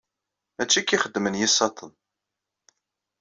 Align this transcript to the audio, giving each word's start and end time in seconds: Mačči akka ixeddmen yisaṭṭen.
Mačči 0.55 0.77
akka 0.79 0.93
ixeddmen 0.95 1.39
yisaṭṭen. 1.39 1.91